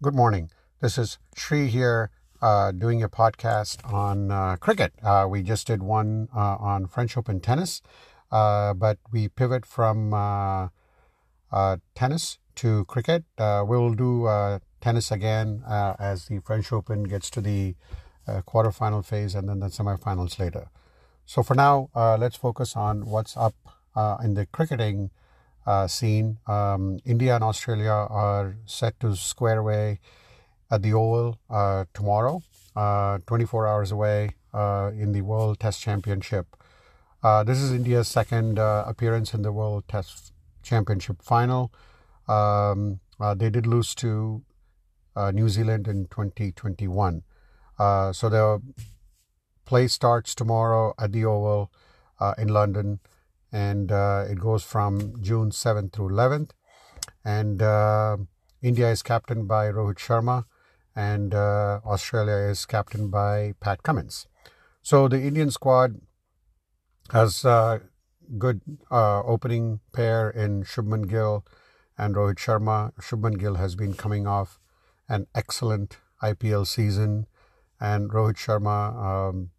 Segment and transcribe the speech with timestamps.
[0.00, 0.52] Good morning.
[0.80, 4.92] This is Sri here uh, doing a podcast on uh, cricket.
[5.02, 7.82] Uh, we just did one uh, on French Open tennis,
[8.30, 10.68] uh, but we pivot from uh,
[11.96, 13.24] tennis to cricket.
[13.36, 14.28] we'll do
[14.80, 17.74] tennis again as the French Open gets to the
[18.28, 20.68] quarterfinal phase and then the semifinals later.
[21.26, 23.56] So for now, let's focus on what's up
[24.22, 25.10] in the cricketing
[25.68, 26.38] uh, scene.
[26.46, 30.00] Um, India and Australia are set to square away
[30.70, 32.42] at the Oval uh, tomorrow,
[32.74, 36.56] uh, 24 hours away uh, in the World Test Championship.
[37.22, 41.70] Uh, this is India's second uh, appearance in the World Test Championship final.
[42.28, 43.00] Um,
[43.36, 44.42] they did lose to
[45.32, 47.22] New Zealand in 2021.
[47.78, 48.62] so the
[49.66, 51.70] play starts tomorrow at the Oval
[52.38, 53.00] in London
[53.52, 56.50] and uh, it goes from June 7th through 11th.
[57.24, 58.16] And uh,
[58.62, 60.44] India is captained by Rohit Sharma,
[60.94, 64.26] and uh, Australia is captained by Pat Cummins.
[64.82, 66.00] So the Indian squad
[67.12, 67.82] has a
[68.36, 71.44] good uh, opening pair in Shubman Gill
[71.96, 72.92] and Rohit Sharma.
[73.00, 74.58] Shubman Gill has been coming off
[75.08, 77.26] an excellent IPL season,
[77.80, 79.50] and Rohit Sharma, um,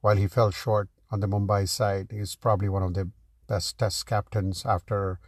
[0.00, 3.10] while he fell short on the Mumbai side, is probably one of the
[3.46, 5.18] best test captains after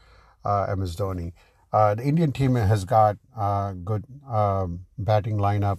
[0.44, 1.32] uh, MS Dhoni.
[1.72, 5.78] Uh, the Indian team has got a uh, good um, batting lineup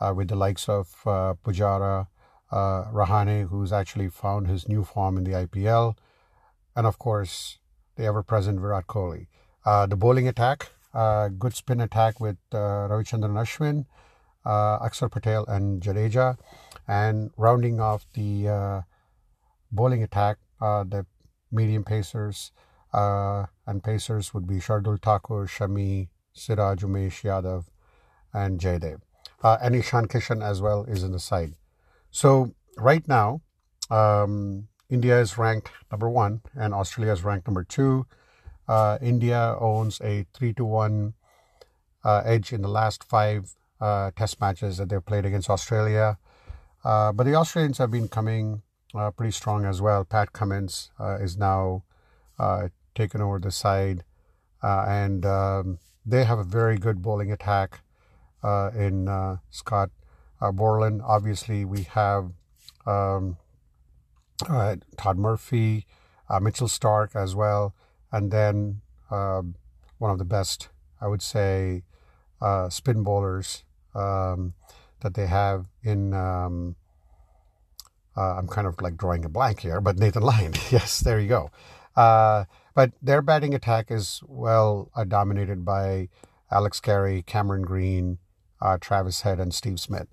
[0.00, 2.06] uh, with the likes of uh, Pujara,
[2.50, 5.96] uh, Rahane, who's actually found his new form in the IPL,
[6.74, 7.58] and of course
[7.96, 9.26] the ever-present Virat Kohli.
[9.64, 10.70] the bowling attack,
[11.38, 13.86] good spin attack with uh, Ravichandran Ashwin,
[14.44, 16.38] uh, Akshar Patel, and Jadeja,
[16.86, 18.84] and rounding off the
[19.72, 21.04] bowling attack, the
[21.50, 22.52] medium pacers
[22.92, 27.64] uh, and pacers would be Shardul Thakur, Shami, Siraj, Umesh Yadav,
[28.32, 29.00] and Jaydev.
[29.42, 31.54] Uh, and Ishan Kishan as well is in the side.
[32.10, 33.42] So right now,
[33.90, 38.06] um, India is ranked number one and Australia is ranked number two.
[38.68, 41.14] Uh, India owns a three to one
[42.04, 46.18] uh, edge in the last five uh, test matches that they've played against Australia.
[46.84, 48.62] Uh, but the Australians have been coming
[48.96, 50.04] uh, pretty strong as well.
[50.04, 51.84] Pat Cummins uh, is now
[52.38, 54.04] uh, taken over the side,
[54.62, 57.80] uh, and um, they have a very good bowling attack
[58.42, 59.90] uh, in Scott
[60.52, 61.02] Boland.
[61.02, 62.32] Obviously, we have
[62.86, 63.36] um,
[64.96, 65.86] Todd Murphy,
[66.40, 67.74] Mitchell Starc as well,
[68.12, 68.80] and then
[69.10, 69.56] um,
[69.98, 70.68] one of the best,
[71.00, 71.82] I would say,
[72.68, 73.64] spin bowlers
[73.94, 74.54] um,
[75.00, 76.14] that they have in.
[76.14, 76.76] Um,
[78.16, 80.54] uh, I'm kind of like drawing a blank here, but Nathan Lyon.
[80.70, 81.50] yes, there you go.
[81.94, 82.44] Uh,
[82.74, 86.08] but their batting attack is well uh, dominated by
[86.50, 88.18] Alex Carey, Cameron Green,
[88.60, 90.08] uh, Travis Head, and Steve Smith,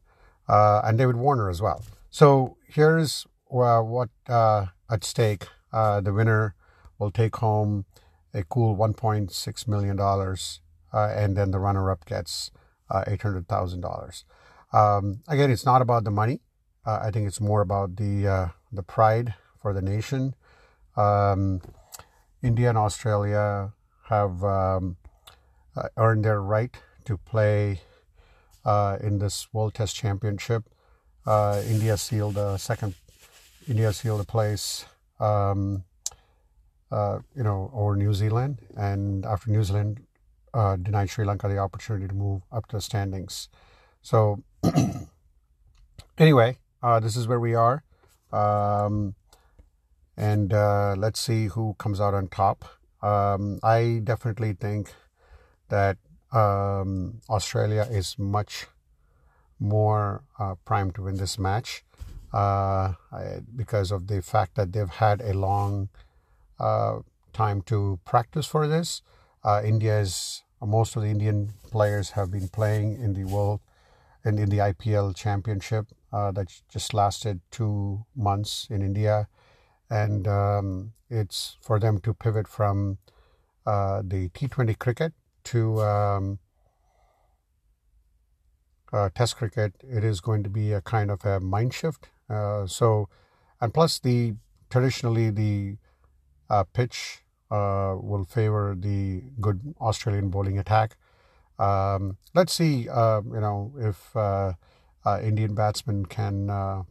[0.48, 1.84] uh, and David Warner as well.
[2.10, 5.48] So here's uh, what at stake.
[5.72, 6.56] the winner
[7.00, 7.86] will take home
[8.34, 12.52] a cool 1.6 million dollars, and then the runner-up gets
[13.08, 14.26] eight hundred thousand dollars.
[14.72, 16.42] Um, again, it's not about the money.
[16.86, 20.36] Uh, I think it's more about the uh, the pride for the nation.
[20.98, 21.62] Um,
[22.42, 23.72] India and Australia
[24.10, 24.98] have um,
[25.78, 27.82] uh, earned their right to play
[28.66, 30.64] uh, in this World Test Championship.
[31.26, 32.96] Uh, India sealed a second.
[33.68, 34.86] India sealed a place.
[35.22, 35.86] Um,
[36.92, 40.02] uh, you know, over New Zealand, and after New Zealand
[40.54, 43.48] denied Sri Lanka the opportunity to move up to the standings.
[44.04, 44.44] So,
[46.20, 47.84] anyway, uh, this is where we are.
[48.32, 49.16] Um,
[50.18, 52.66] and uh, let's see who comes out on top.
[53.02, 54.94] Um, I definitely think
[55.70, 55.98] that
[56.32, 58.68] um, Australia is much
[59.60, 61.84] more uh, primed to win this match
[62.34, 62.94] uh,
[63.56, 65.90] because of the fact that they've had a long
[66.60, 67.00] uh,
[67.32, 69.02] time to practice for this.
[69.44, 70.06] Uh, India
[70.62, 73.60] most of the Indian players have been playing in the world
[74.26, 79.28] in, in the IPL championship uh, that just lasted two months in India.
[79.90, 82.98] And um, it's for them to pivot from
[83.66, 85.14] uh, the T20 cricket
[85.46, 86.40] to um,
[88.92, 89.74] uh, Test cricket.
[89.84, 92.10] It is going to be a kind of a mind shift.
[92.30, 93.10] Uh, so,
[93.60, 94.36] and plus the
[94.70, 95.78] traditionally the
[96.50, 100.98] uh, pitch uh, will favor the good Australian bowling attack.
[101.60, 104.54] Um, let's see, uh, you know, if uh,
[105.06, 106.84] uh, Indian batsmen can, uh,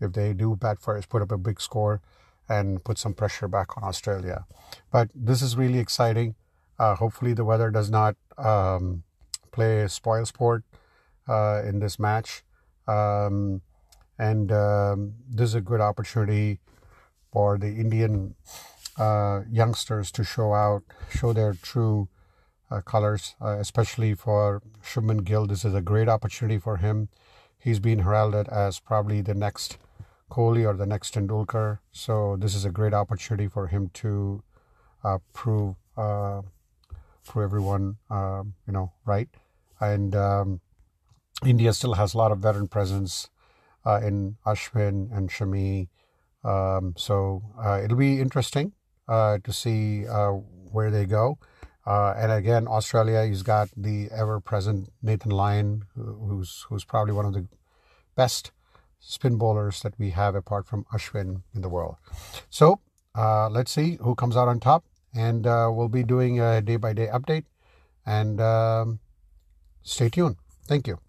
[0.00, 2.00] if they do bat first, put up a big score
[2.48, 4.44] and put some pressure back on Australia.
[4.90, 6.34] But this is really exciting.
[6.78, 9.04] Uh, hopefully, the weather does not um,
[9.52, 10.64] play spoil sport
[11.28, 12.42] in this match.
[12.88, 13.62] Um,
[14.18, 16.58] and um, this is a good opportunity
[17.32, 18.34] for the Indian
[18.98, 22.08] uh, youngsters to show out, show their true
[22.70, 25.46] uh, colors, uh, especially for Shubman Gill.
[25.46, 27.08] This is a great opportunity for him.
[27.58, 29.76] He's been heralded as probably the next
[30.30, 31.80] Kohli or the next Tendulkar.
[31.92, 34.42] So this is a great opportunity for him to
[35.02, 36.42] uh, prove uh,
[37.26, 39.28] prove everyone um, you know right.
[39.80, 40.60] And um,
[41.44, 43.30] India still has a lot of veteran presence
[43.84, 45.88] uh, in Ashwin and Shami.
[46.44, 48.72] Um, so uh, it'll be interesting
[49.08, 50.04] to see
[50.70, 51.38] where they go.
[51.86, 57.48] And again, Australia, he's got the ever-present Nathan Lyon, who's who's probably one of the
[58.14, 58.52] best
[59.00, 61.96] spin bowlers that we have apart from Ashwin in the world.
[62.50, 62.80] So
[63.16, 64.84] uh, let's see who comes out on top,
[65.14, 67.44] and uh, we'll be doing a day by day update.
[68.06, 69.00] And um,
[69.82, 70.36] stay tuned.
[70.66, 71.00] Thank you.